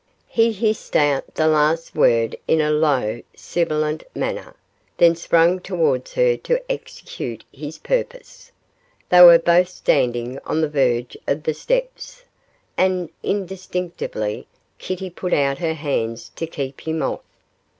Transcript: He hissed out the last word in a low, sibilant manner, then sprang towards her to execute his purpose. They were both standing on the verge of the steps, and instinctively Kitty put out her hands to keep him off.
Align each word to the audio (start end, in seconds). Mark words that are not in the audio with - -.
He 0.29 0.51
hissed 0.51 0.95
out 0.95 1.35
the 1.35 1.45
last 1.45 1.93
word 1.93 2.35
in 2.47 2.59
a 2.59 2.71
low, 2.71 3.21
sibilant 3.35 4.03
manner, 4.15 4.55
then 4.97 5.15
sprang 5.15 5.59
towards 5.59 6.13
her 6.13 6.37
to 6.37 6.71
execute 6.71 7.43
his 7.51 7.77
purpose. 7.77 8.51
They 9.09 9.21
were 9.21 9.37
both 9.37 9.69
standing 9.69 10.39
on 10.43 10.61
the 10.61 10.69
verge 10.69 11.15
of 11.27 11.43
the 11.43 11.53
steps, 11.53 12.23
and 12.75 13.11
instinctively 13.21 14.47
Kitty 14.79 15.11
put 15.11 15.33
out 15.33 15.59
her 15.59 15.75
hands 15.75 16.29
to 16.35 16.47
keep 16.47 16.81
him 16.81 17.03
off. 17.03 17.21